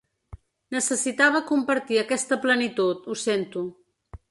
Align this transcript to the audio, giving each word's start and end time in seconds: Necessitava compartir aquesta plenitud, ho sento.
Necessitava 0.75 1.41
compartir 1.51 2.01
aquesta 2.03 2.41
plenitud, 2.47 3.07
ho 3.13 3.21
sento. 3.29 3.67